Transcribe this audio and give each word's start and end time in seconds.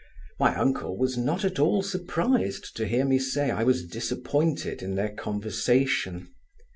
My 0.39 0.55
uncle 0.57 0.97
was 0.97 1.15
not 1.15 1.45
at 1.45 1.59
all 1.59 1.83
surprised 1.83 2.75
to 2.77 2.87
hear 2.87 3.05
me 3.05 3.19
say 3.19 3.51
I 3.51 3.63
was 3.63 3.85
disappointed 3.85 4.81
in 4.81 4.95
their 4.95 5.11
conversation. 5.13 6.33